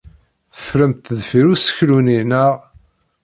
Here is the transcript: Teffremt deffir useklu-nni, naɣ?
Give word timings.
Teffremt 0.55 1.05
deffir 1.17 1.45
useklu-nni, 1.53 2.19
naɣ? 2.29 2.55